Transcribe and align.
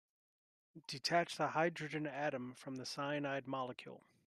Detach 0.87 1.37
the 1.37 1.49
hydrogen 1.49 2.07
atom 2.07 2.55
from 2.55 2.77
the 2.77 2.87
cyanide 2.87 3.45
molecule. 3.47 4.03